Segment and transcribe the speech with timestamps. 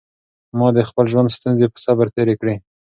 [0.57, 2.55] ما د خپل ژوند ستونزې په صبر تېرې کړې.